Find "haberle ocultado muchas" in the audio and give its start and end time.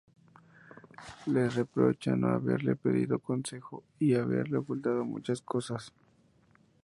4.15-5.43